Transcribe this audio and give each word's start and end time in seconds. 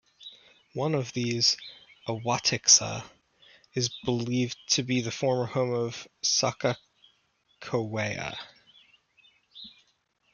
One 0.73 0.95
of 0.95 1.13
these, 1.13 1.57
Awatixa, 2.07 3.07
is 3.75 3.89
believed 4.03 4.57
to 4.69 4.81
be 4.81 4.99
the 5.01 5.11
former 5.11 5.45
home 5.45 5.71
of 5.75 6.07
Sakakawea. 6.23 8.35